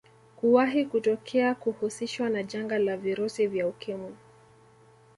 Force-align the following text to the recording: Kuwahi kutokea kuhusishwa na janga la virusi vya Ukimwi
Kuwahi 0.35 0.85
kutokea 0.85 1.55
kuhusishwa 1.55 2.29
na 2.29 2.43
janga 2.43 2.77
la 2.79 2.97
virusi 2.97 3.47
vya 3.47 3.67
Ukimwi 3.67 4.13